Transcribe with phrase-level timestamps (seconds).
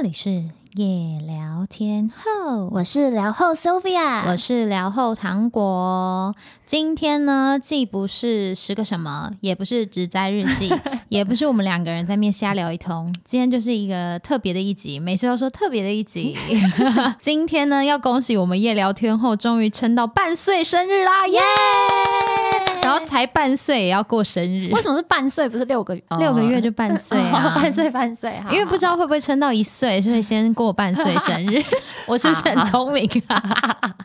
[0.00, 0.30] 这里是
[0.76, 6.34] 夜聊天后，我是聊后 Sylvia，我是聊后糖果。
[6.64, 10.72] 今天呢，既不是十个什么，也不是植栽日记，
[11.10, 13.14] 也不是我们两个人在面瞎聊一通。
[13.26, 16.34] 今天就是一个特别的一集，每次都说特别的一集。
[17.20, 21.38] 今天呢，要恭喜我们夜聊天后终于撑到半岁生日啦，耶！
[22.82, 26.02] 然后才半岁也要过生日，为什么是半岁不是六个月？
[26.18, 31.62] 六个月就半岁啊， 半岁半岁，因为不知道会不会撑到一岁，所以先过半岁生日。
[32.06, 33.40] 我是不是很聪明啊？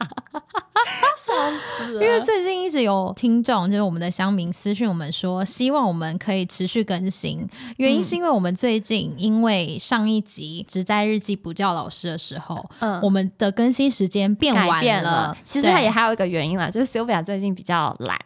[1.17, 1.34] 笑
[1.79, 1.93] 死！
[1.93, 7.48] 因为最近一直有听众，就是我们的乡民私讯我们说，希望我们可以持续更新。
[7.77, 15.35] 原因是因为我们最近因为上一集《只在日记》不叫老师的时候，嗯，我们的更新时间变晚了。
[15.43, 18.20] 其实它也还有一个原因啦，就是 Sylvia 最近比较懒。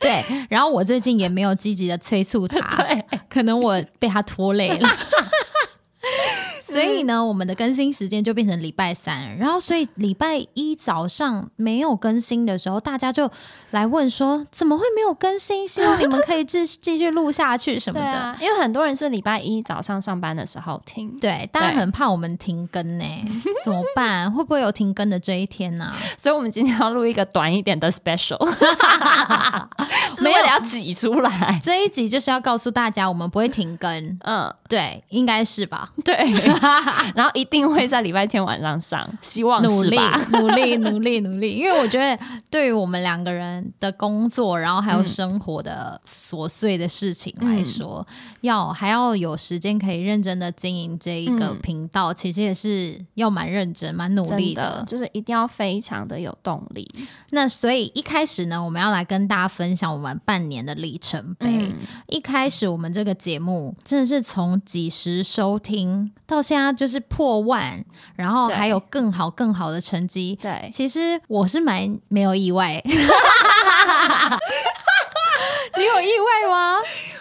[0.00, 2.60] 对，然后我最近也没有积极的催促他，
[3.28, 4.88] 可能我被他拖累了。
[6.78, 13.30] 所以呢，我们的更新时间就变成礼拜三，然后所以礼拜一早上没有更新的时候，大家就
[13.70, 15.66] 来问说怎么会没有更新？
[15.66, 18.36] 希望你们可以继继续录下去什么的。
[18.40, 23.04] 因为很多人是礼拜一早上上班的时候听，对，大家很怕我们停更呢，
[23.64, 24.30] 怎么办？
[24.32, 25.92] 会不会有停更的这一天呢？
[26.16, 28.38] 所以我们今天要录一个短一点的 special，
[30.22, 31.58] 没有要挤出来。
[31.62, 34.18] 这一集就是要告诉大家，我们不会停更。
[34.22, 35.90] 嗯，对，应该是吧？
[36.04, 36.16] 对。
[37.14, 39.98] 然后一定会在礼拜天晚上上，希望努力
[40.32, 42.18] 努力 努力努力，因为我觉得
[42.50, 48.04] 对于我们两个人的工作，然后还有生活的琐碎的事情来说，
[48.40, 56.90] 要还要有时间可以认真的经营这一个频道，其实也是要蛮认真、蛮努力的，就是一定要非常的有动力。
[57.30, 61.72] 那所以一开始呢，我们要来跟大家分享我们半年的里程碑。
[62.08, 66.42] 一开始我们这个节目真的是从几十收听到。
[66.48, 67.84] 现在就是破万，
[68.16, 70.38] 然后还有更好更好的成绩。
[70.40, 72.82] 对，其实我是蛮没有意外。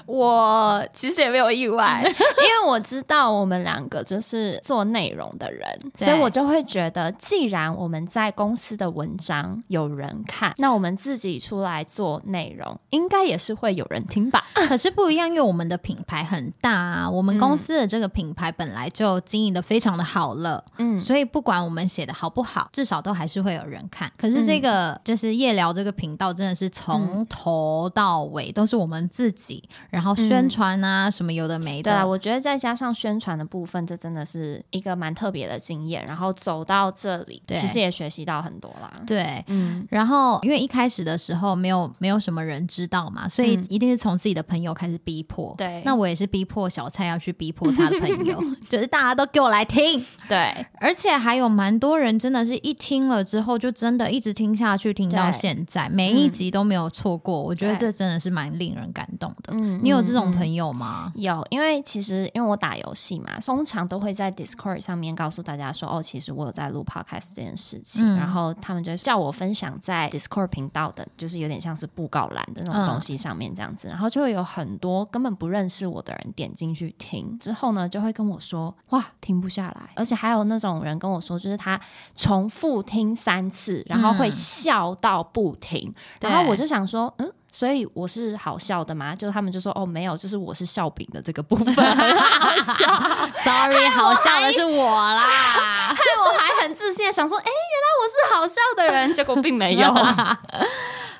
[0.08, 14.46] 我其实也没有意外， 因为我知道我们两个就是做内容的人，所以我就会觉得，既然我们在公司的文章有人看，那我们自己出来做内容，应该也是会有人听吧？
[14.70, 24.10] 可是不一样，因为我们的品牌很大啊，我们公司的这个品牌本来就经营的非常的好了，嗯，所以不管我们写的好不好，至少都还是会有人看。
[24.18, 29.62] 可是这个就是夜聊这个频道，真的是从头到尾都是我们自己。
[29.98, 31.90] 然后宣传啊，什么有的没的。
[31.90, 36.06] 对啊，我觉得再加上宣传的部分，这真的是一个蛮特别的经验。
[36.06, 38.92] 然后走到这里，其实也学习到很多啦。
[39.08, 39.88] 对，嗯。
[39.90, 45.56] 然后因为一开始的时候没有没有什么人知道嘛，所以一定是从自己的朋友开始逼迫。
[45.58, 50.06] 对，那我也是逼迫小蔡要去逼迫他的朋友， 就是大家都给我来听。
[50.30, 57.42] 对，而且还有蛮多人真的是一听了之后，就真的一直听下去，听到现在，每一集都没有错过。
[57.42, 59.54] 我觉得这真的是蛮令人感动的。
[59.54, 59.82] 嗯。
[59.88, 61.12] 你有这种朋友吗？
[61.16, 81.80] 有，因为其实因为我打游戏嘛，通常都会在 Discord 上面告诉大家说，哦，其实我有在录 Podcast 这件事情，然后他们就叫我分享在 Discord 频道的，就是有点像是布告栏的那种东西上面这样子，然后就会有很多根本不认识我的人点进去听，之后呢就会跟我说，哇，停不下来，而且还有那种人跟我说，就是他
[82.14, 87.32] 重复听三次，然后会笑到不停，然后我就想说，嗯。
[87.52, 89.16] 所以我是好笑的吗？
[89.16, 92.86] 就他们就说哦没有，就是我是笑柄的这个部分 好笑。
[93.44, 95.22] Sorry，好笑的是我啦。
[95.88, 99.92] 害我还很自信想说，哎，原来我是好笑的人，结果并没有。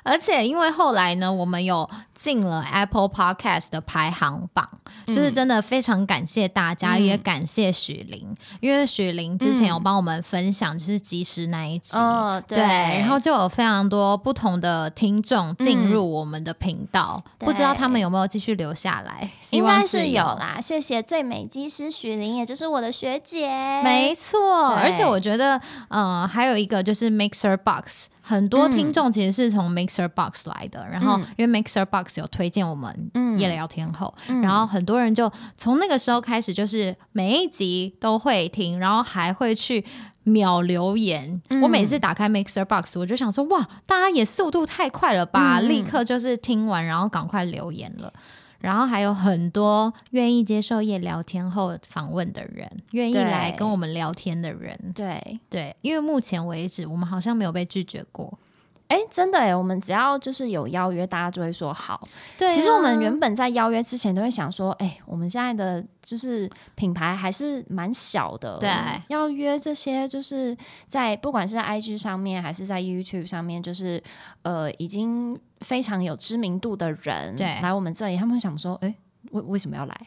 [0.02, 1.88] 而且因为后来呢，我们有。
[2.18, 4.68] 进了 Apple Podcast 的排行榜，
[5.06, 11.96] 就是真的非常感谢大家，也感谢许玲，因为许玲之前有帮我们分享，就是即时那一集，
[12.48, 19.30] 对，然后就有非常多不同的听众进入我们的频道，不知道他们有没有继续留下来？
[19.50, 28.08] 应该是有啦，谢谢最美机师许玲，也就是我的学姐，没错，而且我觉得，嗯，还有一个就是 Mixer Box。
[28.28, 39.82] 很多听众其实是从 Mixer Box 来的，然后因为 Mixer Box 有推荐我们夜聊天后，然后很多人就从那个时候开始，就是每一集都会听，然后还会去
[40.24, 41.40] 秒留言。
[41.62, 48.12] 我每次打开 Mixer Box，我就想说，哇，大家也速度太快了吧，立刻就是听完，然后赶快留言了。
[48.60, 55.40] 然后还有很多愿意接受夜聊天后访问的人，愿意来跟我们聊天的人，对。
[55.48, 58.38] 对，因为目前为止我们好像没有被拒绝过。
[58.88, 62.00] 哎，真的哎，我们只要就是有邀约，大家就会说好。
[62.36, 68.70] 对，其实我们原本在邀约之前都会想说，哎，我们现在的就是品牌还是蛮小的，对，
[69.08, 70.56] 要约这些就是
[70.86, 74.02] 在不管是在 IG 上面还是在 YouTube 上面，就是
[74.42, 78.94] 呃已经非常有知名度的人来我们这里，他们会想说，哎。
[79.32, 79.96] 为为什么要来？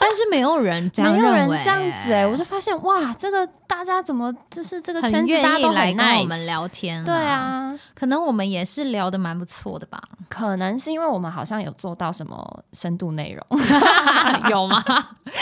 [0.00, 7.04] 但是没有人这样，没有人这样子哎，我就发现哇，这个大家怎么就是这个圈子大家都来跟我们聊天？
[7.04, 10.00] 对啊，可能我们也是聊的蛮不错的吧？
[10.28, 13.60] 可能是因为我们好像有做到什么深度内容，
[14.50, 14.82] 有吗？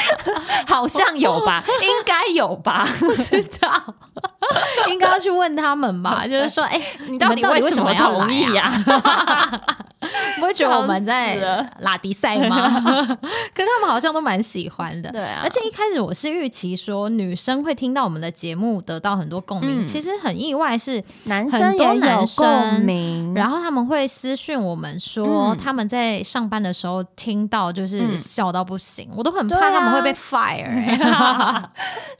[0.66, 2.86] 好像有吧，应该有吧？
[2.98, 3.94] 不知道，
[4.90, 6.26] 应该要去问他们吧？
[6.26, 8.72] 就是说，哎，你到底为什么要同意呀？
[10.36, 11.36] 不会觉得我们在
[11.80, 13.07] 拉迪赛吗？
[13.54, 15.40] 可是他们好像都蛮喜欢的，对啊。
[15.42, 30.66] 而且一开始我是预期说女生会听到我们的节目得到很多共鸣，其实很意外是男生也有共鸣，然后他们会私讯我们说他们在上班的时候听到就是笑到不行，我都很怕他们会被 fire，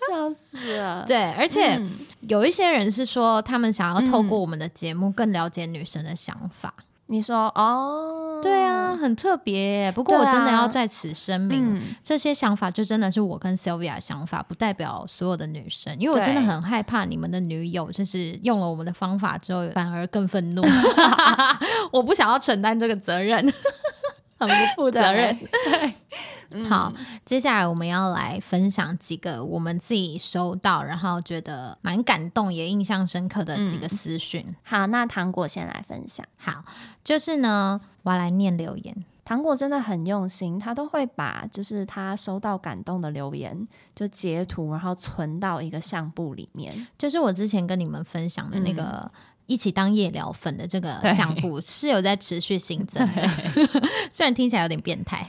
[0.09, 1.05] 笑死了。
[1.07, 1.81] 对，而且
[2.23, 6.73] 有一些人是说他们想要透过我们的节目更了解女生的想法。
[7.11, 9.91] 你说哦，对啊，很特别。
[9.93, 15.97] 不过我真的要在此声明，这些想法就真的是我跟 Sylvia 想法，不代表所有的女生。
[15.99, 20.63] 因为我真的很害怕你们的女友就是用了我们的方法之后，反而更愤怒。
[21.91, 23.43] 我不想要承担这个责任，
[24.39, 25.37] 很不负责任。
[26.71, 26.91] 好，
[27.27, 34.55] 接下来我们要来分享几个我们自己收到，然后觉得蛮感动也印象深刻的几个私讯。
[34.63, 36.25] 好，那糖果先来分享。
[36.39, 36.65] 好，
[37.05, 39.05] 就是呢，我要来念留言。
[39.27, 46.87] 糖果真的很用心，他都会把就是他收到感动的留言就截图，然后存到一个相簿里面。
[46.97, 49.11] 就是我之前跟你们分享的那个。
[49.49, 53.29] 一起当夜聊粉的这个项目是有在持续新增的，
[54.13, 55.27] 虽然听起来有点变态。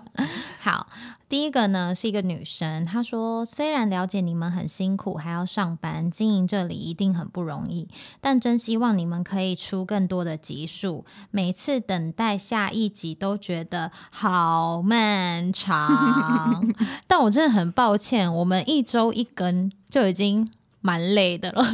[0.58, 0.86] 好，
[1.28, 7.86] 第一个呢是一个女生，她说：“虽然了解你们很辛苦，还要上班经营这里一定很不容易，
[8.22, 11.04] 但真希望你们可以出更多的集数。
[11.30, 16.72] 每次等待下一集都觉得好漫长，
[17.06, 20.50] 但我真的很抱歉，我们一周一更就已经
[20.80, 21.66] 蛮累的了。”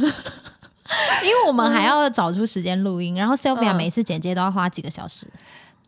[1.23, 5.27] 因为我们还要找出时间录音，然后 Sylvia 每次剪接都要花几个小时，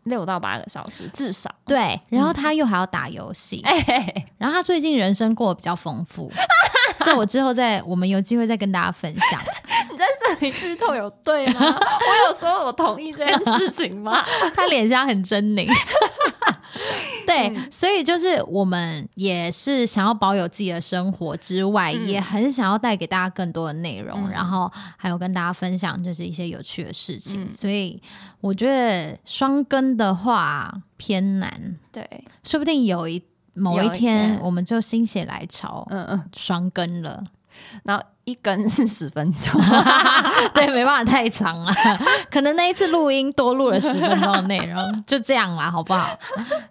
[0.04, 1.54] 六到八个小时至少。
[1.66, 3.64] 对，然后他又还要打游戏，
[4.38, 6.32] 然后他最近人生过得比较丰富，
[7.04, 9.40] 这我之后再我们有机会再跟大家分享。
[9.98, 11.58] 你在这里剧透有对吗？
[11.60, 14.24] 我有说我同意这件事情吗？
[14.54, 15.68] 他脸上很狰狞。
[17.26, 27.50] 对，所以就是我们也是想要保有自己的生活之外，也很想要带给大家更多的内容，然后还有跟大家分享就是一些有趣的事情。
[27.50, 28.00] 所以
[28.40, 32.08] 我觉得双更的话偏难，对，
[32.44, 33.22] 说不定有一
[33.54, 37.22] 某一天我们就心血来潮，嗯嗯，双更了，
[37.84, 38.04] 然后。
[38.28, 39.58] 一根 是十分钟，
[40.52, 41.72] 对，没办法太长了，
[42.30, 46.10] 可能那一次录音多录了十分钟的内容，就这样啦，好不好？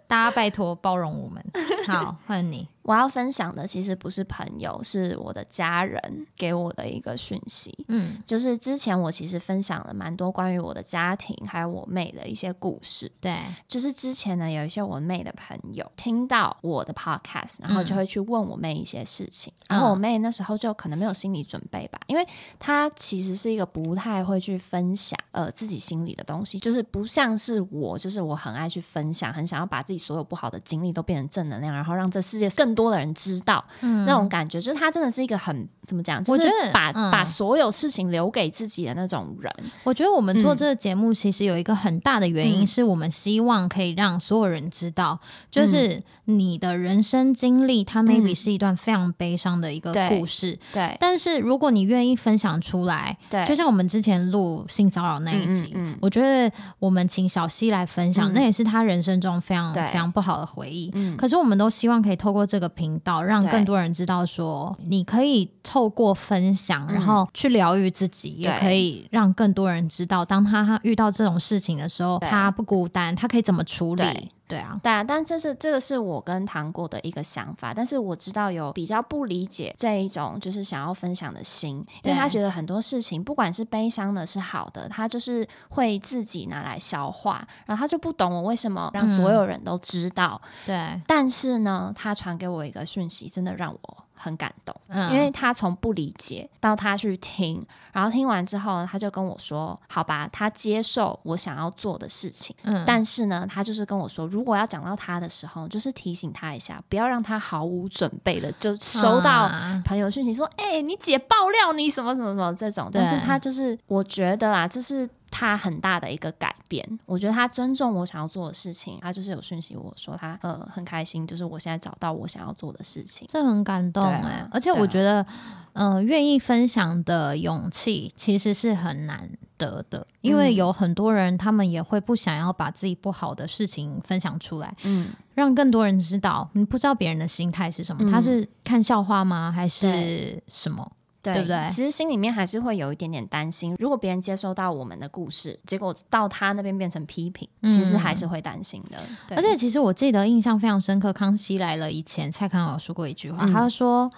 [0.05, 1.43] 大家拜托包容我们。
[1.87, 2.67] 好，换你。
[2.87, 7.77] 我要分享的其实不是朋友，是我的家人给我的一个讯息。
[7.89, 13.11] 嗯，就是之前我其实分享了蛮多关于我的家庭还有我妹的一些故事。
[13.19, 19.51] 对，就是之前呢有一些我妹的朋友听到我的 podcast，然后就会去问我妹一些事情。
[19.67, 22.25] 然后我妹那时候就可能没有心理准备吧，因为
[22.57, 32.76] 她其实是一个不太会去分享呃自己心里的东西，就是不像是我，就是我很爱去分享，很想要把自己所有不好的经历都变成正能量，然后让这世界更。
[32.77, 36.23] 多的人知道嗯那种感觉，就是他真的是一个很怎么讲？
[36.27, 39.51] 我觉得把把所有事情留给自己的那种人。
[39.83, 45.19] 我觉得我们做这个节目，其实有一个很大的原因，是我们希望可以让所有人知道，
[45.49, 50.59] 就是你的人生经历，它 maybe 是一段非常悲伤的一个故事。
[50.71, 60.93] 对，但是如果你愿意分享出来，对，就像我们之前录性骚扰那一集，我觉得我们请小溪来分享，那也是他人生中非常非常不好的回忆。
[61.17, 62.66] 可是我们都希望可以透过这个。
[62.69, 74.31] 频道让更多人知道，说你可以透过分享，然后去疗愈自己，也可以让更多人知道，当他遇到这种事情的时候，他不孤单，他可以怎么处理。
[74.47, 90.41] 对啊，对啊，但这是这个是我跟糖果的一个想法，但是我知道有比较不理解这一种就是想要分享的心，因为他觉得很多事情不管是悲伤的是好的，他就是会自己拿来消化，然后他就不懂我为什么让所有人都知道。
[90.65, 94.75] 对，但是呢，他传给我一个讯息，真的让我很感动，
[95.11, 109.49] 因为他从不理解到他去听，然后听完之后，他就跟我说：“好吧，他接受我想要做的事情。”嗯，但是呢，他就是跟我说，如果要讲到他的时候，就是提醒他一下，不要让他毫无准备的就收到
[109.85, 115.07] 朋友讯息说：“哎，你姐爆料你什么什么什么这种。”但是他就是，我觉得啦，这是。
[115.29, 125.25] 他很大的一个改变，我觉得他尊重我想要做的事情，他就是有讯息我说他呃很开心，就是我现在找到我想要做的事情，这很感动哎，而且我觉得
[125.73, 140.91] 嗯愿意分享的勇气其实是很难得的，因为有很多人他们也会不想要把自己不好的事情分享出来，嗯，让更多人知道，你不知道别人的心态是什么，他是看笑话吗，还是什么？
[141.33, 141.69] 对不对？
[141.69, 148.97] 其实心里面还是会有一点点担心，如果别人接收到我们的故事，结果到他那边变成批评，其实还是会担心的。
[149.35, 154.11] 而且，其实我记得印象非常深刻，康熙来了以前，蔡康永说过一句话，他说。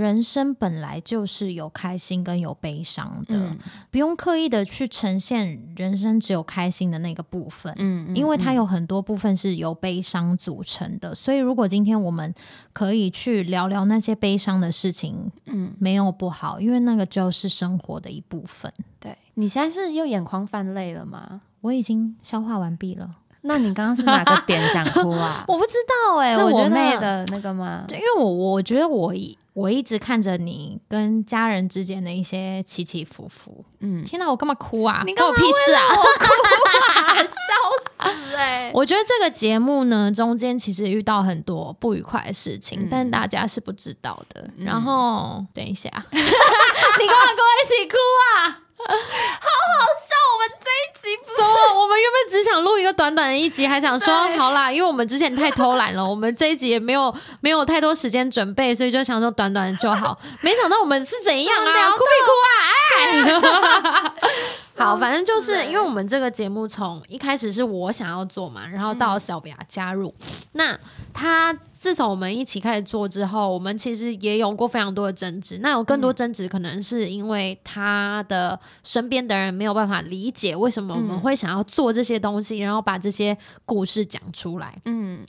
[0.00, 3.54] 人生本来就是有开心跟有悲伤的，
[3.90, 11.14] 不用刻意的去呈现人生只有开心的那个部分，嗯，因为它有很多部分是由悲伤组成的。
[11.14, 12.34] 所以，如果今天我们
[12.72, 18.72] 可以去聊聊那些悲伤的事情，嗯，没有不好，因为那个就是生活的一部分。
[18.98, 21.42] 对你现在是又眼眶泛泪了吗？
[21.60, 23.16] 我已经消化完毕了。
[23.42, 25.44] 那你刚刚是哪个点想哭啊？
[25.48, 25.72] 我不知
[26.06, 27.84] 道哎，是我妹的那个吗？
[27.88, 33.64] 对，因为我我觉得我一我一直看着你跟家人之间的一些起起伏伏。
[33.80, 35.02] 嗯，天哪，我干嘛哭啊？
[35.06, 35.82] 你关我屁事啊！
[35.88, 38.70] 我 哭啊笑死哎！
[38.76, 44.48] 我觉得这个节目呢，中间其实遇到很多不愉快的事情，但大家是不知道的。
[44.58, 47.96] 然后等一下，你干嘛跟我一起哭
[48.36, 48.60] 啊？
[48.88, 50.16] 好好笑！
[50.32, 60.18] 我们这一集不是我们原本只想录一个短短的一集，还想说好啦，因为我们之前太偷懒了， 我们这一集也没有没有太多时间准备，所以就想说短短的就好。
[60.40, 61.90] 没想到我们是怎样啊？
[61.90, 62.52] 哭没哭啊？
[62.98, 64.12] 哎，
[64.80, 70.14] 好，反正就是因为我们这个节目从一开始是我想要做嘛，然后到小比亚加入，
[70.52, 70.78] 那
[71.12, 71.56] 他。
[71.80, 75.60] 自从我们一起开始做之后，我们其实也有过非常多的争执。
[75.62, 83.34] 那有更多争执，可能是因为他的身边的人没有办法理解为什么我们会想要做这些东西，然后把这些
[83.64, 84.76] 故事讲出来。
[84.84, 85.24] 嗯，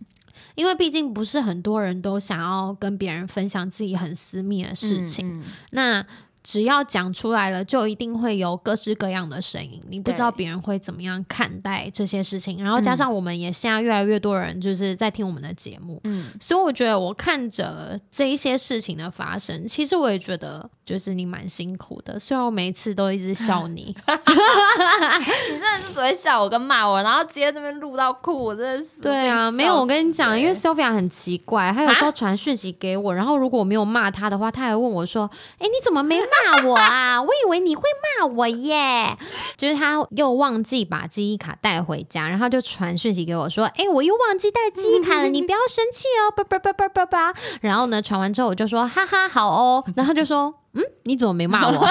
[0.56, 5.42] 因为毕竟不是很多人都想要跟别人分享自己很私密的事情。
[5.70, 6.06] 那
[6.44, 9.82] 只要讲出来了，就一定会有各式各样的声音。
[9.88, 22.18] 你不知道别人会怎么样看待这些事情，然后加上我们也现在越来越多人就是在听我们的节目，嗯，所以我觉得我看着这一些事情的发生，其实我也觉得就是你蛮辛苦的。
[22.18, 35.30] 虽然我每一次都一直笑你， 你真的是只会笑我跟骂我，然后直接那边录到哭，我真的是对啊，没有我跟你讲，因为 Sophia 很奇怪，她有时候传讯息给我，然后如果我没有骂她的话，她还问我说
[35.60, 37.22] ：“哎，你怎么没？”骂我啊！
[37.22, 37.84] 我以为你会
[38.20, 39.18] 骂我耶。
[39.58, 47.34] 就是他又忘记把记忆卡带回家，然后就传讯息给我说：“哎，我又忘记带记忆卡了， 你不要生气哦。”叭叭叭叭叭叭。
[47.62, 49.84] 然后呢，传完之后我就说：“哈哈，好哦。
[49.96, 50.56] ”然后就说。
[50.74, 51.86] 嗯，你怎么没骂我？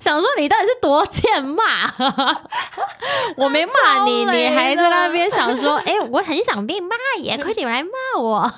[0.00, 1.88] 想说你到底是多欠骂？
[3.36, 8.52] 我没骂你，你还在那边想说，哎，我很想被骂耶，快点来骂我。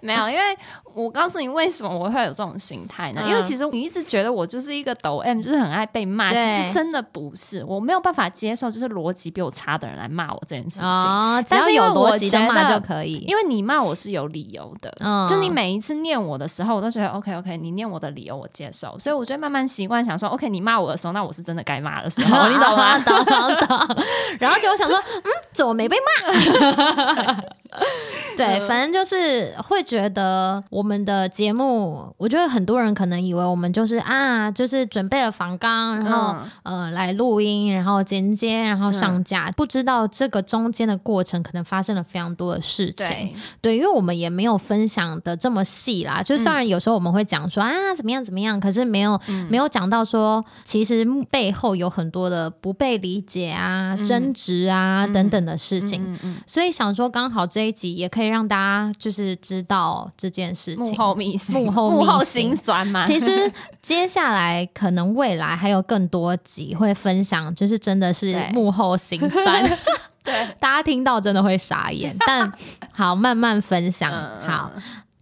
[0.00, 0.58] 没有，因为
[0.94, 3.22] 我告诉你为什么我会有这种心态呢？
[3.28, 6.30] 因为其实你一直觉得我就是一个抖 M，就是很爱被骂。
[6.32, 10.86] 其实真的不是，我没有办法接受，就是逻辑比我差的人来骂我这件事情。
[10.88, 13.24] 哦，只要有逻辑的骂就可以。
[13.28, 17.84] 因为你骂我是有理由的，嗯就你每一次念我的时候，我都觉得 OK OK，你念。
[17.84, 22.98] 我的理由我接受，所以我就慢慢习惯想说，OK，你骂我的时候，那我是真的该骂的时候， 你懂吗？
[23.04, 23.96] 懂懂懂。
[24.40, 27.34] 然后就我想说，嗯，怎么没被骂？
[28.36, 43.34] 对，反正就是会觉得我们的节目，我觉得很多人可能以为我们就是啊，就是准备了仿纲，然后呃来录音，然后剪接，然后上架，不知道这个中间的过程可能发生了非常多的事情。
[43.60, 56.18] 对，因为我们也没有分享的这么细啦，就虽然有时候我们会讲说啊怎么样怎么样，可是没有没有讲到说其实背后有很多的不被理解啊、争执啊等等的事情。
[56.48, 58.28] 所以想说刚好这一集也可以。
[58.34, 63.04] 让大家就是知道这件事情幕后秘幕后幕后心酸嘛。
[63.04, 69.78] 其实接下来可能未来还有更多集会分享，就是真的是幕后心酸。
[70.24, 72.16] 对，大家听到真的会傻眼。
[72.26, 72.52] 但
[72.92, 74.10] 好，慢慢分享。
[74.46, 74.70] 好。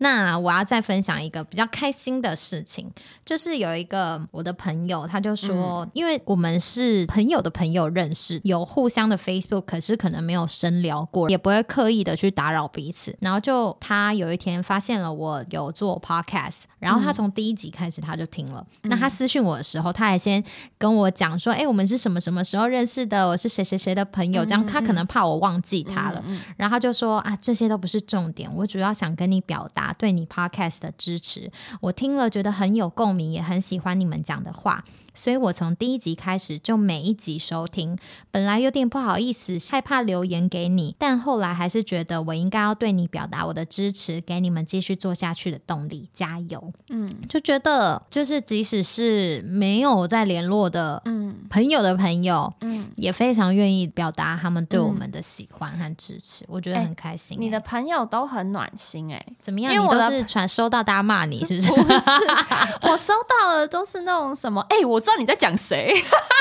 [0.03, 2.91] 那我要再分享一个比较开心的事情，
[3.25, 13.17] 就是有一个我的朋友，他就说，因为我们是朋友的朋友认识，有互相的 Facebook，可是可能没有深聊过，也不会刻意的去打扰彼此。
[13.21, 18.67] 然后就他有一天发现了我有做 Podcast，然后他从第一集开始他就听了。
[18.83, 20.43] 那他私讯我的时候，他还先
[20.77, 23.29] 跟我讲说：“哎，我们是什么什么时候认识的？
[23.29, 26.25] 我是谁谁谁的朋友。”这样他可能怕我忘记他了，
[26.57, 31.49] 然后他就说：“啊，这些都不是重点，我主要想跟你表达对你 Podcast 的支持。
[31.81, 34.83] 我听了觉得很有共鸣，也很喜欢你们讲的话。”
[35.15, 37.99] 所以我从第一集开始就每一集收听，
[38.31, 46.73] 本来有点不好意思，害怕留言给你，但后来还是觉得我应该要对你表达我的支持，给你们继续做下去的动力，加油！
[46.89, 57.37] 嗯，就觉得就是即使是没有在联络的，嗯，朋友的朋友，嗯，也非常愿意表达他们对我们的喜欢和支持，我觉得很开心。
[57.39, 59.75] 你的朋友都很暖心哎，怎么样？
[59.75, 61.71] 你都是传收到大家骂你是不是？
[61.83, 64.63] 不是，我收到的都是那种什么？
[64.71, 65.02] 哎，我。
[65.03, 65.93] 知道你在讲谁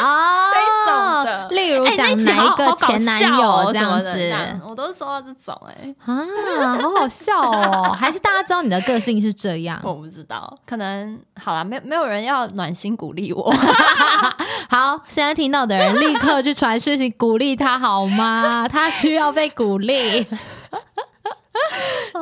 [0.01, 0.49] 啊？
[0.85, 7.89] 这种的，例如讲哪一个前男友这样子，我都是说到这种哎啊，好好笑哦！
[7.97, 9.79] 还是大家知道你的个性是这样？
[9.83, 13.51] 我不知道，可能好了，没没有人要暖心鼓励我。
[14.69, 18.67] 好，现在听到的人立刻去传讯息鼓励他好吗？
[18.67, 20.25] 他需要被鼓励。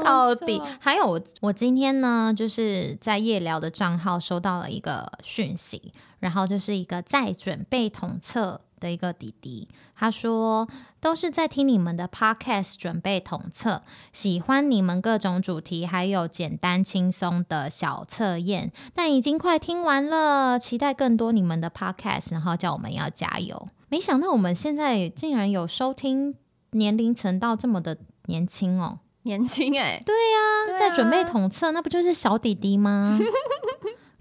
[0.03, 10.68] 到底还有我，我今天呢，就是在夜聊的账号收到了一个讯息，然后就是一个在准备统测的一个弟弟，他说
[11.02, 13.82] 都是在听你们的 podcast 准备统测，
[14.14, 23.68] 喜欢你们各种主题，还有简单轻松的小测验，但已经快听完了，期待更多你们的 podcast，然后叫我们要加油。
[23.90, 26.36] 没想到我们现在竟然有收听
[26.72, 27.98] 年龄层到这么的
[28.28, 29.00] 年轻哦。
[29.24, 33.20] 年轻哎，对呀，在准备统测，那不就是小弟弟吗？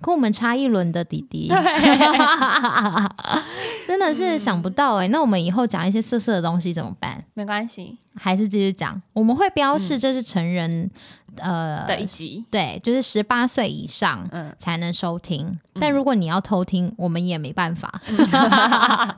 [0.09, 1.49] 跟我们差一轮的弟弟，
[3.87, 5.07] 真的是想不到哎。
[5.09, 7.23] 那我们以后讲一些色色的东西怎么办？
[7.35, 9.03] 没关系，还是继续讲。
[9.13, 10.91] 我们会标示这是成人。
[11.41, 18.01] 呃，的一集对，就是十八岁以上嗯才能收听，但如果你要偷听，我们也没办法。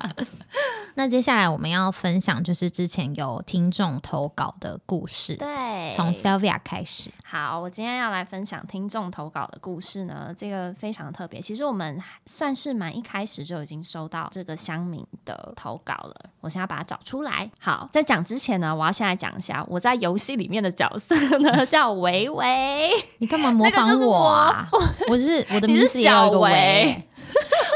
[0.97, 7.11] 那接下来我们要分享就是之前有听众投稿的故事，对，从 Sylvia 开始。
[7.25, 11.41] 好，我今天要来分享听众投稿的故事呢，这个非常特别。
[11.41, 17.49] 其实我们算是蛮一开始就已经收到这个乡民的投稿了，我现在把它找出来。
[17.61, 22.11] 好，在讲之前呢，我要先来讲一下我在游戏里面的角色呢， 叫维。
[22.11, 24.69] 维维，你干嘛模仿我啊？
[25.09, 26.50] 我是我的名字有一个维，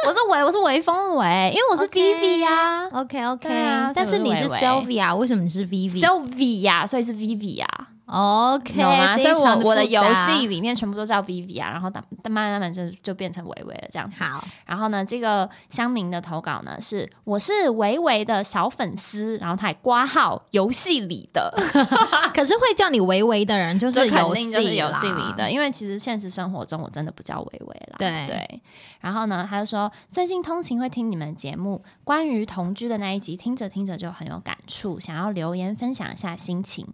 [0.06, 2.88] 我是维，我是维风维，因为我是 Vivi 呀。
[2.92, 3.48] OK OK，
[3.94, 7.88] 但是你是 Sylvia，为什么你是 Vivi？Sylvia，所以是 Vivi 啊。
[8.06, 8.74] OK，
[9.22, 14.22] 所以我我的游戏里面全部都叫 Vivi 啊，然后慢慢慢慢就就变成维维了这样子。
[14.22, 21.50] 好，然后呢，这个乡民的投稿呢是我是维维的小粉丝，然后他还挂号游戏里的，
[22.34, 27.96] 可是会叫你维维的人就是游戏就是游戏里的，因为其实现实生活中我真的不叫维维啦。
[27.96, 28.62] 对对，
[29.00, 36.86] 然后呢，他就说最近通勤会听你们节目，关于同居的那一集，听着听着就很有感触，想要留言分享一下心情。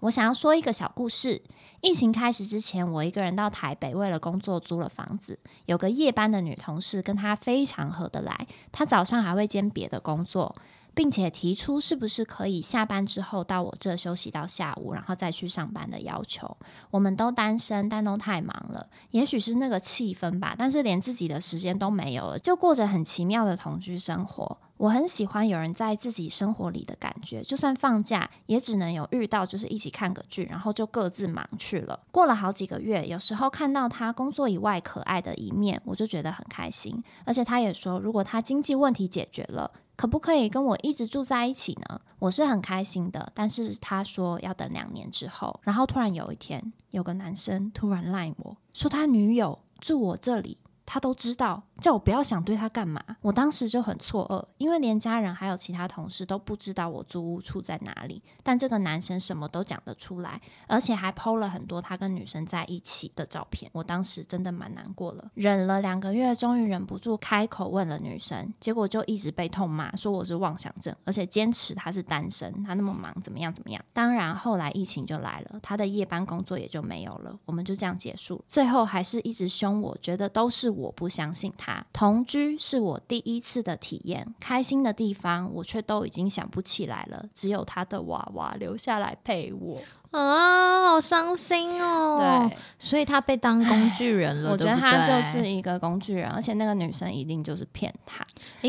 [0.00, 1.42] 我想要说一个小故事。
[1.80, 5.38] 疫情开始之前，我一个人到台北，为了工作租了房子。
[5.66, 8.46] 有个夜班的女同事，跟她非常合得来。
[8.70, 10.54] 她早上还会兼别的工作，
[10.98, 16.56] 并且提出是不是可以下班之后到我这休息到下午，然后再去上班的要求。
[16.90, 18.84] 我们都单身，但都太忙了。
[19.12, 24.58] 也许是那个气氛吧，但是连自己的时间都没有了，就过着很奇妙的同居生活。
[24.78, 32.00] 我很喜欢有人在自己生活里的感觉，就算放假也只能有遇到，就是一起看个剧，然后就各自忙去了。
[32.10, 37.00] 过了好几个月，有时候看到他工作以外可爱的一面，我就觉得很开心。
[37.24, 42.00] 而且他也说，如果他经济问题解决了，可不可以跟我一直住在一起呢？
[42.20, 43.32] 我是很开心的。
[43.34, 45.58] 但是他说要等两年之后。
[45.64, 50.58] 然后突然有一天，有个男生突然赖我说他女友住我这里。
[50.86, 53.02] 他都知道，叫我不要想对他干嘛。
[53.20, 58.22] 我当时就很错愕，因为连家人还有其他同事都不知道我租屋处在哪里。
[58.42, 63.70] 但这个男生什么都讲得出来，而且还 PO 了很多他跟女生在一起的照片。
[63.74, 73.84] 我当时真的蛮难过了，忍了两个月，终于忍不住开口问了女生，结果就一直被痛骂，说我是妄想症，而且坚持他是单身，他那么忙，怎么样怎么样。
[73.92, 78.42] 当然后来疫情就来了，他的夜班工作也就没有了，我们就这样结束。
[78.48, 80.68] 最后还是一直凶我，觉得都是。
[80.78, 89.78] 我不相信他，他，同居是我第一次的体验，开心的地方我却都已经想不起来了，只有他的娃娃留下来陪我。
[90.10, 92.48] 啊，好伤心哦！
[92.48, 94.48] 对，所以他被当工具人了。
[94.52, 98.26] 我觉得他就是一个工具人，而且那个女生一定就是骗他，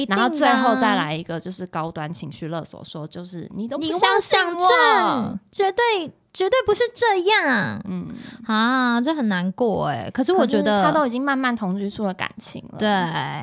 [0.09, 6.11] 然后最后再来一个就是高端情绪勒索，说就是你都不相信我，绝对。
[6.33, 8.07] 绝对不是这样，嗯
[8.45, 10.09] 啊，这很难过哎。
[10.11, 12.87] 可是我觉得他都已经慢慢同居出了感情了，对，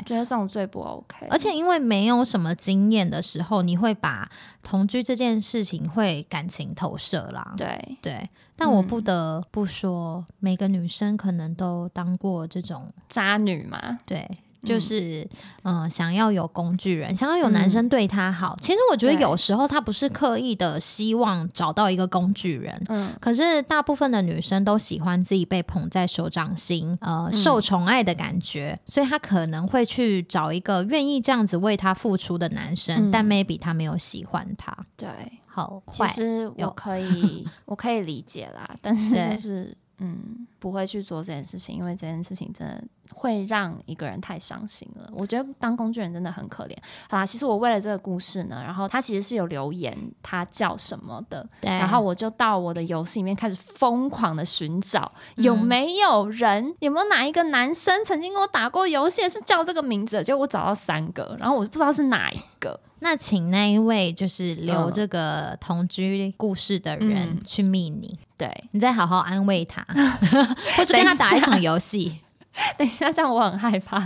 [0.04, 1.26] 觉得这种最不 OK。
[1.30, 4.28] 而且因为没有什么经验的时候，你会把
[4.62, 8.28] 同居这件事情会感情投射啦，对对。
[8.58, 14.26] 但我不得不说，每个女生可能都当过这种渣女嘛，对。
[14.62, 15.28] 就是
[15.62, 18.56] 嗯，想要有工具人，想要有男生对她好。
[18.60, 34.76] 其实我觉得有时候她不是刻意的希望找到一个工具人，嗯，可是大部分的女生都喜欢自己被捧在手掌心，呃，受宠爱的感觉，所以她可能会去找一个愿意这样子为她付出的男生，但 maybe 他没有喜欢她。
[34.96, 35.08] 对，
[35.46, 42.82] 好，其实我可以， 我可以理解啦，但是就是嗯，不会去做这件事情，因为这件事情真的。
[43.14, 45.08] 会让一个人太伤心了。
[45.14, 46.76] 我觉得当工具人真的很可怜。
[47.08, 51.48] 好啦，其实我为了这个故事呢，然后他其实是有留言，他叫什么的？
[51.62, 60.22] 然后我就到我的游戏里面开始疯狂的寻找，有没有人，有没有哪一个男生曾经跟我打过游戏是叫这个名字？
[60.22, 62.78] 结果我找到三个，然后我不知道是哪一个。
[62.98, 69.86] 那请那一位就是留这个同居故事的人去密你，对你再好好安慰他，
[70.76, 72.20] 或者跟他打一场游戏。
[72.78, 74.02] 等一下，这样我很害怕，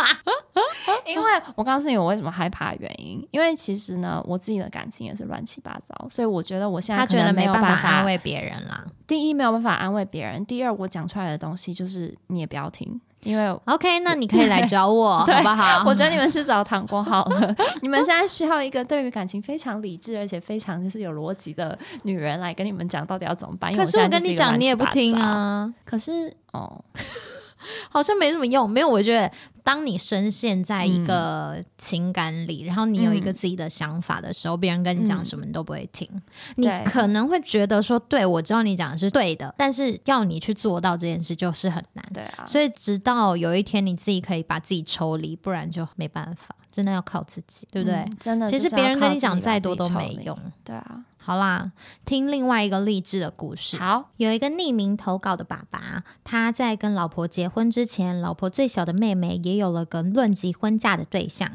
[1.04, 3.22] 因为我告诉你我为什么害怕的原因。
[3.30, 8.86] 因为其实呢，我自己的感情也是乱七八糟，所以我觉得我现在他觉得没办法安慰别人啦。
[9.06, 15.82] 第一，没有办法安慰别人；第二，我讲出来的东西就是你也不要听，因为 OK，那你可以来找我， 好不好？
[15.86, 17.54] 我觉得你们去找糖果好了。
[17.82, 23.74] 你们现在需要一个对于感情非常理智而且非常就是有逻辑的女人来跟你们讲到底要怎么办。
[23.76, 25.72] 可是我跟你讲，你也不听啊。
[25.84, 26.82] 可是哦。
[27.90, 28.88] 好像没什么用，没有。
[28.88, 29.30] 我觉得，
[29.68, 36.08] 当你深陷在一个情感里，然后你有一个自己的想法的时候，别人跟你讲什么你都不会听。
[36.56, 42.02] 你可能会觉得说，对我知道你讲的是对的，但是要你去做到这件事就是很难。
[42.14, 48.08] 对啊，所以直到有一天你自己可以把自己抽离，不然就没办法，真的要靠自己，对不对？
[48.20, 50.38] 真的，其实别人跟你讲再多都没用。
[50.62, 51.04] 对啊。
[51.16, 51.72] 好啦，
[52.04, 53.76] 听另外一个励志的故事。
[53.76, 61.50] 好，有一个匿名投稿的爸爸，他在跟老婆结婚之前，老婆最小的妹妹也有了个论及婚嫁的对象。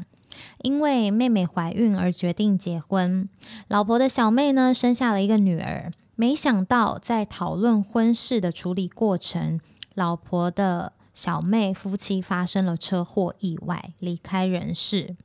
[0.60, 3.26] 因为妹妹怀孕而决定结婚。
[3.68, 5.90] 老婆的小妹呢，生下了一个女儿。
[6.16, 9.58] 没想到在讨论婚事的处理过程，
[9.94, 15.16] 老婆的小妹夫妻发生了车祸意外，离开人世。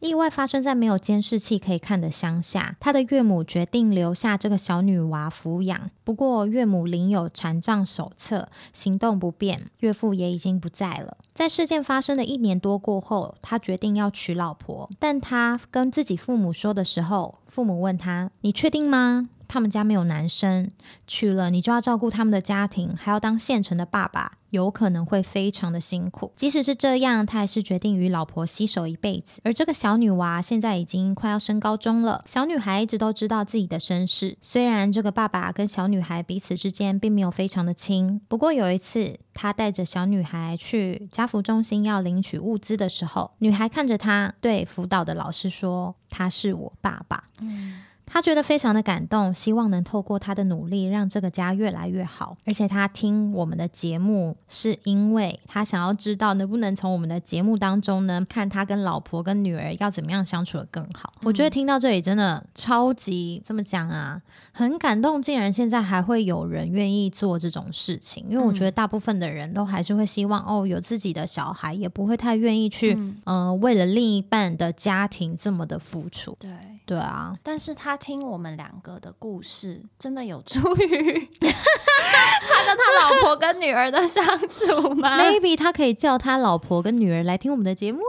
[0.00, 5.90] 意外发生在没有监视器可以看的乡下，他的岳母决定留下这个小女娃抚养。
[6.02, 11.18] 不过岳母领有残障手册，行动不便，岳父也已经不在了。
[11.34, 20.70] 在事件发生的一年多过后，他决定要娶老婆，但他跟自己父母说的时候，父母问他：“你确定吗？”他们家没有男生，
[21.06, 26.32] 娶了你就要照顾他们的家庭，还要当现成的爸爸，有可能会非常的辛苦。
[26.36, 29.40] 即使是这样，他还是决定与老婆携手一辈子。
[29.42, 34.36] 而这个小女娃现在已经快要升高中了，小女孩一直都知道自己的身世。
[34.40, 47.82] 虽然这个爸爸跟小女孩彼此之间并没有非常的亲，不过有一次，他带着小女孩去家福中心要领取物资的时候，女孩看着他，对辅导的老师说：“他是我爸爸。”嗯。
[48.10, 52.36] 他觉得非常的感动，希望能透过他的努力让这个家越来越好。
[52.44, 61.12] 而且他听我们的节目，是因为他想要知道能不能从我们的节目当中呢，看他跟老婆跟女儿要怎么样相处的更好。
[61.22, 64.20] 我觉得听到这里真的超级这么讲啊，
[64.52, 65.20] 很感动。
[65.20, 76.36] 竟然现在还会有人愿意做这种事情，因为我觉得大部分的人都还是会希望哦，有自己的小孩，也不会太愿意去嗯，为了另一半的家庭这么的付出。
[76.40, 76.48] 对。
[76.88, 88.00] 对啊，但是他听我们两个的故事，真的有助于 他跟他老婆跟女儿的相处吗？Maybe 他可以叫他老婆跟女儿来听我们的节目，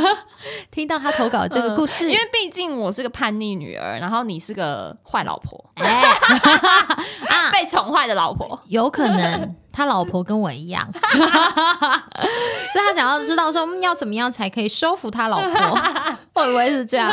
[0.72, 5.62] 听到他投稿这个故事，因为毕竟我是个叛逆女儿，然后你是个坏老婆，
[7.52, 15.78] 被宠坏的老婆，有可能他老婆跟我一样，所以他想要知道说要怎么样才可以收服他老婆，
[16.32, 17.12] 会不会是这样？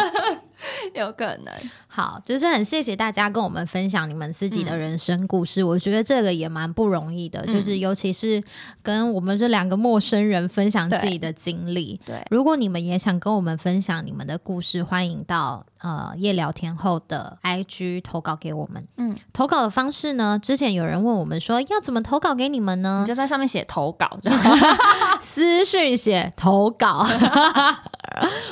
[0.93, 1.53] 有可能。
[1.87, 8.43] 好，就是很谢谢大家跟我们分享你们自己的人生故事，我觉得这个也蛮不容易的，就是尤其是
[8.83, 11.99] 跟我们这两个陌生人分享自己的经历。
[12.05, 18.85] 对，如果你们也想跟我们分享你们的故事，欢迎到呃夜聊天后的 IG 投稿给我们。
[18.97, 23.01] 嗯，投稿的方式呢，之前有人问我们说要怎么投稿给你们呢？
[23.01, 24.19] 你就在上面写投稿，
[25.21, 27.07] 私讯写投稿，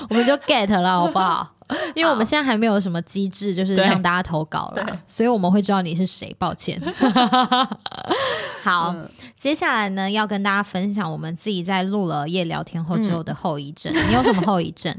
[0.09, 1.47] 我们就 get 了，好不好？
[1.95, 6.35] 因为我们现在还没有什么机制，就是让大家投稿了，所以我们会知道你是谁。
[6.37, 6.79] 抱歉。
[8.61, 8.93] 好，
[9.39, 13.93] 接下来呢，要跟大家分享我们自己在录了夜聊天后之后的后遗症。
[13.93, 14.93] 你有什么后遗症？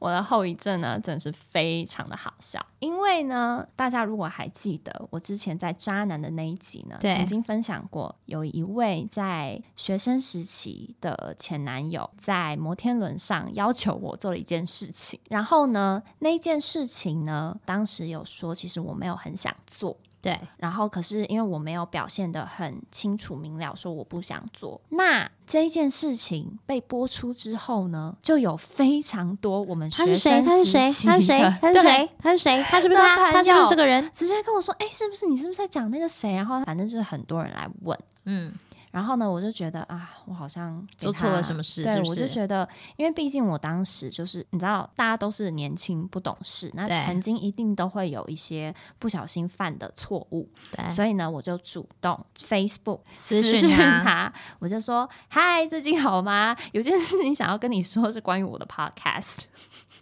[0.00, 19.96] 我的后遗症呢，真的是非常的好笑，因为呢，大家如果还记得我之前在渣男的那一集呢，曾经分享过，有一位在学生时期的前男友在摩天轮上要求我做了一件事情，然后呢，那件事情呢，当时有说，其实我没有很想做。
[20.22, 24.80] 对，然后可是因为我没有表现的很清楚明了，说我不想做。
[24.90, 30.40] 那这一件事情被播出之后呢，就有非常多我们他是谁？
[30.44, 30.80] 他是谁？
[31.06, 31.58] 他是谁？
[31.60, 32.10] 他是谁？
[32.18, 32.62] 他是谁？
[32.64, 33.32] 他是不是他？
[33.32, 34.10] 他是不是这个人？
[34.12, 35.36] 直接跟我说，哎，是不是你？
[35.36, 36.34] 是不是在讲那个谁？
[36.34, 38.52] 然后反正就是很多人来问，嗯。
[38.90, 41.82] 然后呢，我就觉得啊，我好像做错了什么事。
[41.82, 50.48] 对，我就觉得，因为毕竟我当时就是，你知道，大家都是年轻不懂事，那曾经一定都会有一些不小心犯的错误。
[50.72, 56.56] 对，所以呢，我就主动 Facebook 私讯他，我就说：“嗨，最近好吗？
[56.72, 59.44] 有件事情想要跟你说，是关于我的 Podcast。”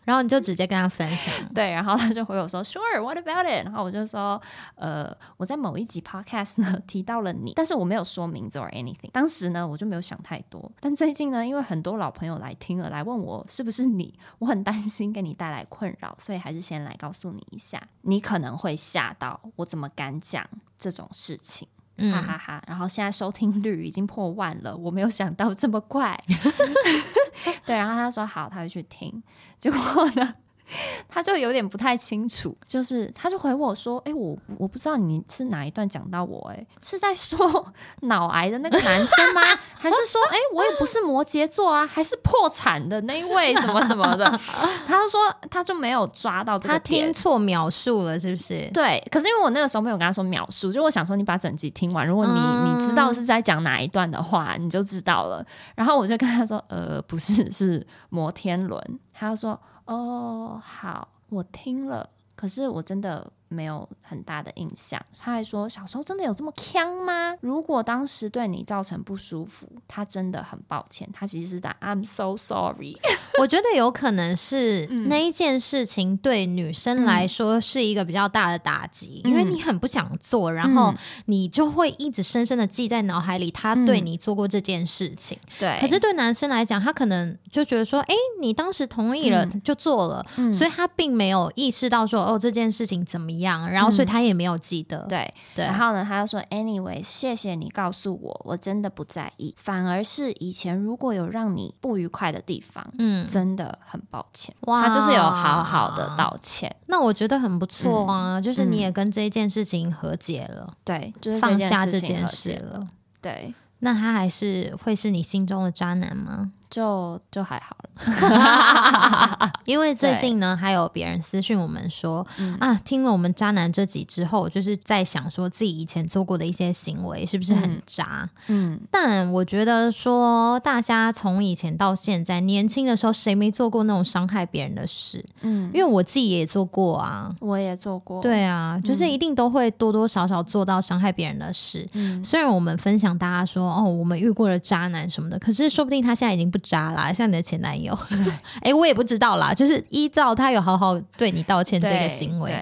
[0.08, 3.62] 然后你就直接跟他分享， 对，然后他就回我说，Sure，What about it？
[3.66, 4.40] 然后我就说，
[4.74, 9.10] 呃，我在某一集 Podcast 呢提到了你，但是我没有说名字 or anything。
[9.12, 10.72] 当时呢，我就没有想太多。
[10.80, 20.42] 但最近呢，因为很多老朋友来听了，来问我是不是你，我很担心给你带来困扰，所以还是先来告诉你一下，你可能会吓到，我怎么敢讲
[20.78, 21.68] 这种事情？
[22.12, 22.62] 哈哈哈！
[22.66, 26.18] 然后现在收听率已经破万了，我没有想到这么快。
[27.66, 29.22] 对，然后他说好，他会去听。
[29.58, 29.78] 结果
[30.14, 30.34] 呢？
[31.08, 39.42] 他就有点不太清楚，就是他就回我说：“哎，我我不知道你是哪一段讲到我，哎，是在说 脑癌的那个男生吗？
[39.78, 44.24] 还是说，哎，我也不是摩羯座啊，还是破产的那一位什么什么的？”
[44.86, 48.68] 他就说他就没有抓到这个，他听错描述了，是不是？
[48.72, 52.38] 对，可是因为我那个时候没有跟他说描述，就我想说你把整集听完，如果你
[52.72, 55.44] 你知道是在讲哪一段的话，你就知道了。
[55.74, 58.82] 然后我就跟他说：“呃，不是，是摩天轮。”
[59.14, 59.58] 他说。
[59.88, 63.32] 哦，好，我听了，可是我真的。
[63.48, 67.34] 没有很大的印象，他还说小时候真的有这么呛吗？
[67.40, 71.08] 如果当时对你造成不舒服，他真的很抱歉。
[71.12, 72.98] 他其实是打 I'm so sorry。
[73.40, 80.92] 我觉得有可能是那一件事情对女生来说是一个比较大的打击，因为你很不想做，然后
[81.26, 85.38] 你就会一直深深的记在脑海里，他对你做过这件事情。
[85.58, 93.37] 对，可是对男生来讲，他可能就觉得说，哎，你当时同意了就做了，所以他并没有意识到说，哦，这件事情怎么。
[93.40, 95.64] 样，然后所以他也没有记得，对对。
[95.64, 99.54] 然后呢，他就说：“Anyway，谢谢你告诉我，我真的不在意。
[99.58, 104.54] 反而是以前如果有让你不愉快的地方，嗯，真的很抱歉。
[104.62, 106.74] 哇，他就是有好好的道歉。
[106.86, 112.88] 那我觉得很不错啊，就是你也跟这一件事情和解了，对，就是放下这件事了。
[113.20, 116.52] 对，那他还是会是你心中的渣男吗？
[116.70, 122.26] 就就还好了， 因为最近呢，还有别人私讯我们说
[122.60, 128.28] 啊，听了我们渣男这集之后，就是在想说自己以前做过的一些行为是不是很渣？
[128.48, 135.24] 嗯，但我觉得说大家从以前到现在，年轻的时候谁没做过那种伤害别人的事？
[135.40, 141.88] 嗯，因为我自己也做过啊，我也做过，对啊，就是一定都会多多少少做到伤害别人的事。
[141.94, 146.57] 嗯，虽然我们分享大家说哦，我们遇过了渣男什么的，可是说不定他现在已经不。
[146.62, 147.96] 渣啦，像你的前男友，
[148.62, 152.52] 哎，我也不知道啦，就是依照他有好好对你道歉这个行为。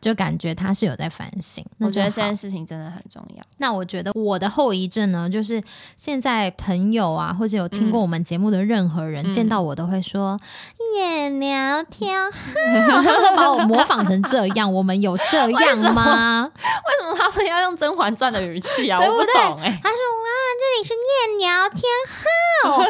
[0.00, 3.42] 就感觉他是有在反省，我觉得这件事情真的很重要。
[3.58, 5.62] 那我觉得我的后遗症呢，就是
[5.96, 10.38] 现在朋友啊，或者有听过我们节目的任何人见到我都会说
[10.96, 12.30] “夜聊天”，
[12.94, 14.72] 他们都把我模仿成这样。
[14.72, 16.50] 我们有这 样吗？
[16.54, 19.00] 为什么他们要用《甄嬛传》的语气啊？
[19.00, 19.80] 我不懂哎。
[19.82, 22.22] 他说：“哇，这里是夜聊天哈。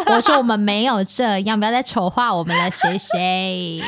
[0.14, 3.82] ”我说：“我们没有这样，不要再丑化我们了，谁谁。”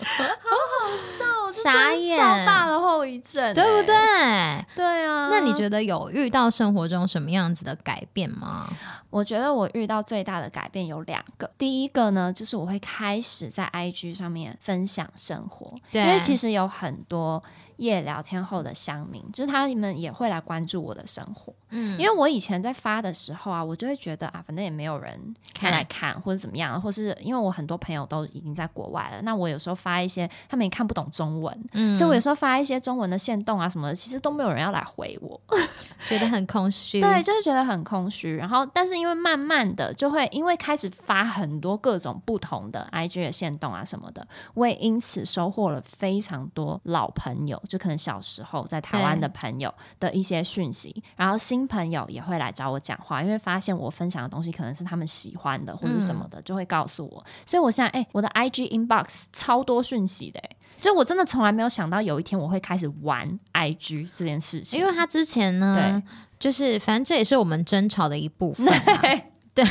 [0.00, 1.24] 好好笑。
[1.62, 3.94] 傻眼，超大的后遗症，对不对？
[4.74, 5.28] 对啊。
[5.30, 8.66] 那你觉得有遇到生活中什么样子的改变吗？
[9.10, 11.48] 我觉得我遇到最大的改变有两个。
[11.58, 17.42] 第一个呢，就是我会开始在 IG 上面分享生活，因为其实有很多
[17.76, 21.52] 夜聊天后的乡民，就是他们也会来关注我的生活。
[21.72, 25.18] 嗯，因为我以前在发的时候啊，我就会觉得啊，反正也没有人
[25.52, 35.40] 看来看或者怎么样，或是因为我很多朋友都已经在国外了，那我有时候发一些他们也看不懂中文，嗯，所以我有时候发一些中文的线动啊什么的，其实都没有人要来回我，
[36.08, 38.36] 觉得很空虚，对，就是觉得很空虚。
[38.36, 57.24] 然后，但是因为慢慢的就会因为开始发很多各种不同的 IG 的线动啊什么的，我也因此收获了非常多老朋友，就可能小时候在台湾的朋友的一些讯息，然后新朋友也会来找我讲话，因为发现我分享的东西可能是他们喜欢的或者什么的，就会告诉我。
[57.46, 60.40] 所以我现在哎，我的 IG inbox 超多讯息的，
[60.80, 66.02] 就我真的从来没有想到有一天我会开始玩 IG 这件事情，因为他之前呢，
[66.38, 68.66] 就是反正这也是我们争吵的一部分。
[69.54, 69.68] 对，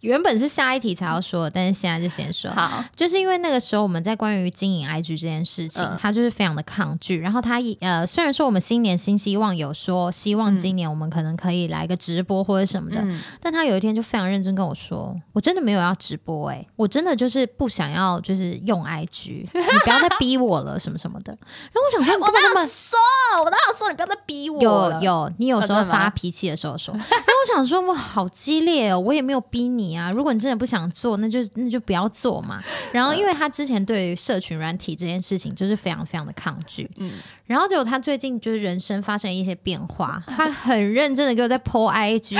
[0.00, 2.50] 原本是下一题才要说，但是现在就先说。
[2.50, 7.18] 好，就是因为那个时候我们在关于经营 IG 这件事情，他就是非常的抗拒。
[7.20, 13.04] 然后他呃，虽然说我们新年新希望有说希望今年我们可能可以来个直播或者什么的，
[13.40, 21.32] 但他有一天就非常认真跟我说：“我真的没有要直播，哎，我真的就是不想要就是用 IG，你不要再逼我了，什么什么的。”
[21.72, 22.98] 然后我想说，我哪有说，
[23.44, 24.62] 我哪有说你不要再逼我？
[24.62, 26.94] 有有，你有时候发脾气的时候说。
[26.94, 28.98] 然后我想说，我，好激烈哦。
[28.98, 32.62] 我也没有逼你啊，如果你真的不想做，那就那就不要做嘛。
[32.92, 37.12] 然后，因为他之前对于社群软体这件事情就是非常非常的抗拒，嗯。
[37.46, 42.36] 然后结果他最近就是人生发生一些变化， 他很认真的给我在 po IG。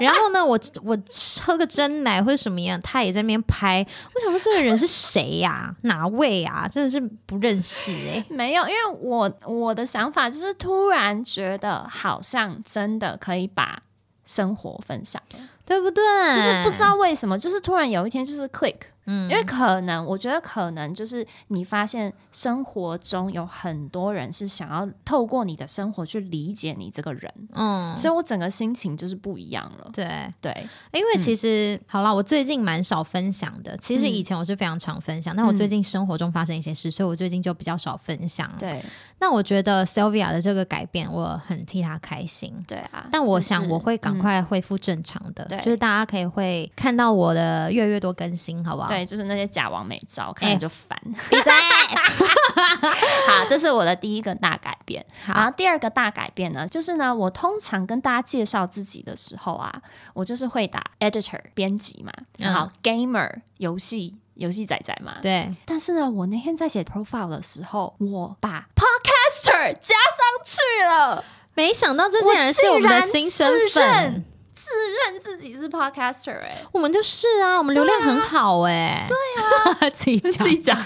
[0.00, 0.96] 然后呢，我我
[1.42, 3.86] 喝个真奶或者什么样，他也在那边拍。
[4.14, 5.74] 我想说这个人是谁呀？
[5.82, 6.66] 哪位啊？
[6.66, 8.24] 真的是不认识哎。
[8.30, 13.78] 没有，因为我我的想法就是突然觉得好像真的可以把
[14.24, 15.20] 生活分享。
[15.66, 16.02] 对不对？
[16.34, 18.76] 就是不知道为什么，就是突然有一天就是 click。
[19.06, 29.90] 嗯，因为可能，我觉得可能就是你发现生活中有很多人是想要透过你的生活去理解你这个人，嗯，所以我整个心情就是不一样了。
[29.92, 33.76] 对对，因为其实好了，我最近蛮少分享的。
[33.78, 38.50] 其实以前我是非常常分享，但我最近生活中发生一些事，所以我最近就比较少分享。
[38.58, 38.82] 对，
[39.18, 42.52] 那我觉得 Sylvia 的这个改变，我很替她开心。
[42.66, 48.93] 对啊，但我想我会赶快恢复正常的，就是大家可以会看到我的越来越多更新，好不好？
[48.94, 50.98] 对，就是那些假王美照，看着就烦。
[51.28, 51.52] 闭嘴！
[53.26, 55.04] 好，这是我的第一个大改变。
[55.26, 59.72] 然后第二个大改变呢，就是呢，我通常跟大家介绍自己的时候啊，
[60.12, 65.16] 我就是会打 editor 编辑嘛，然后 gamer 游戏游戏仔仔嘛。
[65.22, 65.50] 对。
[65.64, 71.24] 但是呢，我那天在写 profile 的时候，我把 podcaster 加上去了。
[71.54, 74.24] 没想到这竟然是我们的新身份。
[74.64, 80.32] 自认自己是 podcaster 哎，我们就是啊，我们流量很好哎，对啊， 自己讲。
[80.32, 80.78] 自己讲，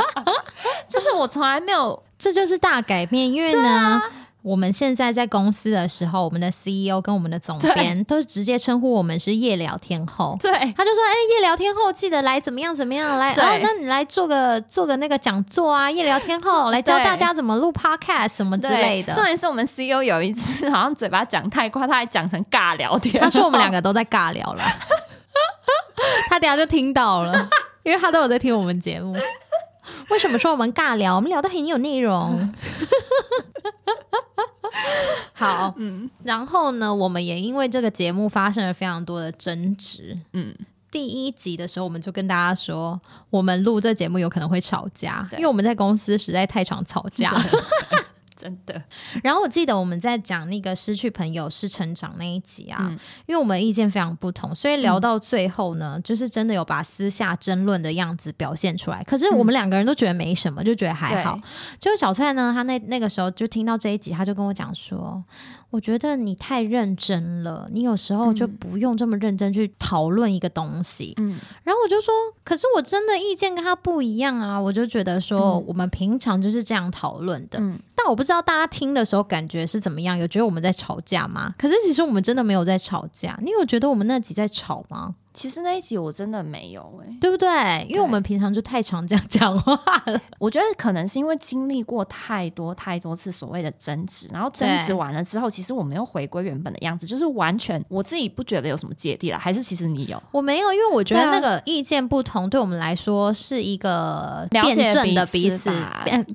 [0.88, 4.00] 就是我从来没有，这就是大改变，因为呢。
[4.48, 10.38] 我们现在在公司的时候，我们的 CEO 跟我们的总编都是直接称呼我们是夜聊天后。
[10.40, 23.22] 对，他就说：“哎，夜聊天后记得来怎么样怎么样来哦，那你来做个做个那个讲座啊，夜聊天后 来教大家怎么录 Podcast 什么之类的。”重点是我们 CEO 有一次好像嘴巴讲太快，他还讲成尬聊天。
[23.22, 24.64] 他说我们两个都在尬聊了，
[26.30, 27.46] 他等下就听到了，
[27.82, 29.14] 因为他都有在听我们节目。
[30.10, 31.16] 为什么说我们尬聊？
[31.16, 32.52] 我们聊的很有内容。
[35.32, 40.18] 好，嗯，然后呢，我们也因为这个节目发生了非常多的争执。
[40.32, 40.54] 嗯，
[40.90, 47.32] 第一集的时候，我们就跟大家说，我们录这节目有可能会吵架，因为我们在公司实在太常吵架。
[48.38, 48.80] 真的，
[49.24, 52.88] 然后我记得我们在讲那个失去朋友是成长那一集啊，
[53.26, 59.02] 因为我们意见非常不同，所以聊到最后呢，就是真的有把私下争论的样子表现出来。
[59.02, 61.36] 可是我们两个人都觉得没什么，就觉得还好。
[61.80, 65.24] 就小蔡呢，他那那个时候就听到这一集，他就跟我讲说。
[65.70, 71.12] 我觉得你太认真了，你有时候就不用这么认真去讨论一个东西。
[71.18, 74.58] 嗯，然后我就说，可是我真的意见跟他不一样啊！
[74.58, 77.58] 我就觉得说，我们平常就是这样讨论的。
[77.60, 81.54] 嗯，但我不知道大家听的时候感觉是怎么样，有觉得我们在吵架吗？
[81.58, 83.38] 可是其实我们真的没有在吵架。
[83.42, 85.14] 你有觉得我们那集在吵吗？
[85.38, 87.48] 其实那一集我真的没有哎，对不对？
[87.88, 90.20] 因为我们平常就太常这样讲话了。
[90.36, 99.38] 我觉得可能是因为经历过太多太多次所谓的争执，然后争执完了之后，其实我们又回归原本的样子，就是完全我自己不觉得有什么芥蒂了。
[99.38, 100.20] 还是其实你有？
[100.32, 105.70] 我没有，因为我觉得那个意见不同，对我们来说是一个辩证的彼此，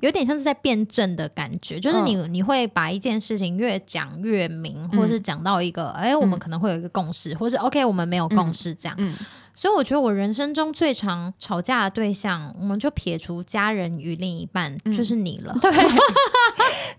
[0.00, 1.78] 有点像是在辩证的感觉。
[1.78, 8.93] 就是你你会把一件事情越讲越明，或是讲到一个，哎，我们可能会有一个共识，或是 OK，我们没有共识这样。
[8.98, 9.16] 嗯，
[9.54, 15.56] 所以我觉得我人生中最常吵架的对象，我们就撇除家人与另一半，就是你了。
[15.60, 15.70] 对。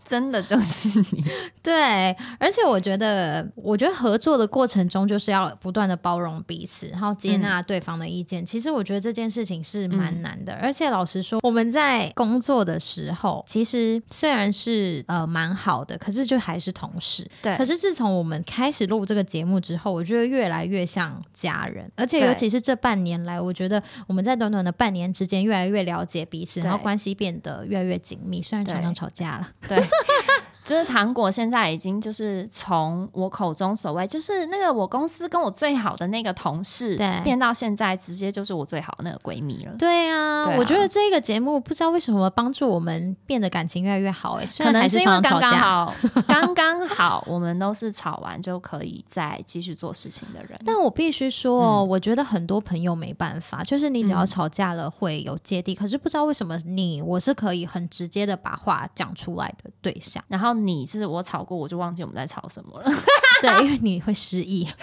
[0.04, 1.26] 真的就是你，
[1.64, 8.46] 对，而且我觉得，我觉得合作的过程中就是要不断的包容彼此，然后接纳对方的意见。
[8.46, 17.28] 其实我觉得这件事情是蛮难的，而且老实说，我们在工作的时候，其实虽然是呃蛮好的，可是就还是同事。
[17.42, 17.58] 对。
[17.58, 28.42] 可是自从我们开始录这个节目之后，我觉得越来越像家人，而且尤其是这半年来，我觉得我们在短短的半年之间越来越了解彼此，然后关系变得越来越紧密。
[28.42, 29.84] 虽然常常吵架了， 对。
[30.66, 39.76] 就是糖果现在已经就是从我口中所谓就是那个我公司跟我最好的那个同事，对，变到现在直接就是我最好的那个闺蜜了。
[39.78, 45.94] 对啊，我觉得这个节目不知道为什么帮助我们变得感情越来越好哎，可能是因为 刚刚好，
[46.28, 50.60] 刚刚好，我们都是吵完就可以再继续做事情的人。
[50.66, 60.55] 但我必须说哦，我觉得很多朋友没办法，就是你只要吵架了会有芥蒂，可是不知道为什么你我是可以很直接的把话讲出来的对象，然后。
[60.56, 62.92] 你是我吵过，我就忘记我们在吵什么了。
[63.42, 64.68] 对，因为你会失忆。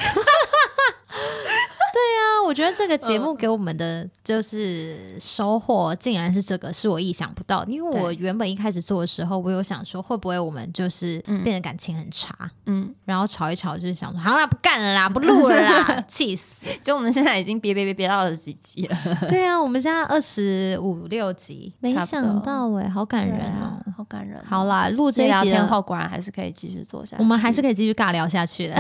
[2.44, 7.64] 我觉得这个节目给我们的就是收获，竟然是这个，是我意想不到。
[7.66, 12.34] 因为我原本一开始做的时候，我有想说，会不会我们就是变得感情很差，
[12.66, 16.66] 嗯，然后吵一吵，就是想说，好啦，不干了啦，不录了啦， 气死！
[16.82, 18.96] 就我们现在已经憋憋憋憋到二十几集了。
[19.28, 24.42] 对啊，我们现在二十五六集，没想到哎，好感人哦，好感人。
[24.44, 27.22] 好啦，录这一集后，果然还是可以继续做下去。
[27.22, 28.74] 我们还是可以继续尬聊下去的。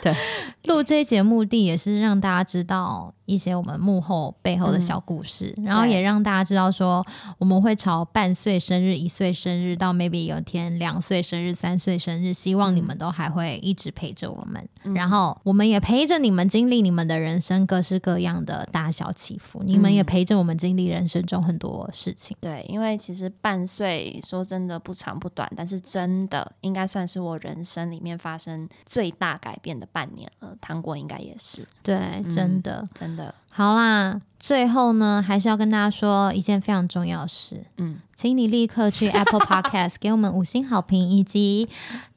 [0.00, 0.14] 对，
[0.64, 2.42] 录这一节目的也是让大家。
[2.52, 7.04] 知道 all 一些我们幕后背后的小故事，然后也让大家知道说，
[7.38, 22.36] 我们会朝半岁生日、一岁生日到 maybe 有天两岁生日、三岁生日，希望你们都还会一直陪着我们，然后我们也陪着你们经历你们的人生各式各样的大小起伏，你们也陪着我们经历人生中很多事情。
[22.40, 30.56] 对，因为其实半岁说真的不长不短，但是真的应该算是我人生里面发生最大改变的半年了。
[30.60, 32.00] 糖果应该也是对。
[32.32, 33.11] 真的，真的
[33.54, 34.20] 好啦！
[34.38, 41.68] 最后呢，还是要跟大家说一件非常重要的事，嗯，请你立刻去 Apple Podcast 给我们五星好评，以及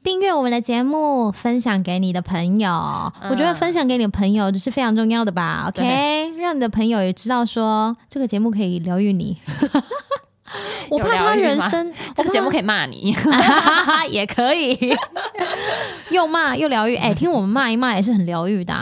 [0.02, 3.12] 订阅我们的节目，分享给你的朋友。
[3.30, 9.36] 我觉得分享给你的朋友就是非常重要的吧？OK，让你的朋友也知道说这个节目可以疗愈你。
[10.88, 13.14] 我怕他人生，这个节目可以骂你，
[14.10, 14.78] 也可以，
[16.10, 16.94] 又骂又疗愈。
[16.96, 18.74] 哎，听我们骂一骂也是很疗愈的，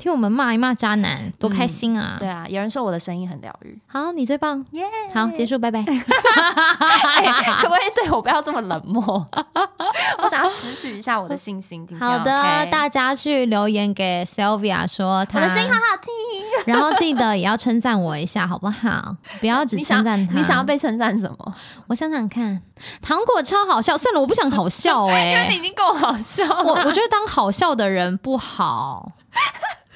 [0.00, 2.16] 听我们骂一骂渣男，多开心啊！
[2.18, 3.78] 对啊，有人说我的声音很疗愈。
[3.86, 4.82] 好，你最棒，耶！
[5.14, 5.84] 好，结束，拜拜。
[5.86, 9.02] 可不可以对我不要这么冷漠？
[10.20, 11.86] 我想要拾取一下我的信心。
[12.00, 19.14] 好的，大家去留言给 Sylvia 说，我的声音好好听，然后记得也要称赞我一下，好不好？
[19.38, 20.80] 不要只称赞他，你想要被。
[20.80, 21.54] 称赞什么？
[21.88, 22.62] 我想想看，
[23.02, 23.98] 糖果超好笑。
[23.98, 26.42] 算了，我不想好笑 哎，因为你已经够好笑。
[26.48, 29.12] 我我觉得当好笑的人不好，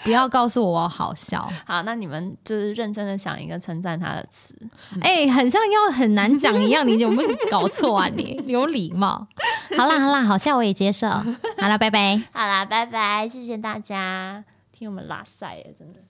[0.05, 1.51] 不要告诉我好笑。
[1.67, 4.55] 好，那你们就是认真的想一个称赞他的词。
[5.01, 8.07] 哎，很像要很难讲一样，你有没有搞错啊？
[8.15, 9.27] 你有礼貌。
[9.77, 11.09] 好啦好啦，好笑我也接受。
[11.59, 12.23] 好啦，拜拜。
[12.33, 16.01] 好啦，拜拜，谢谢大家听我们拉塞，真的。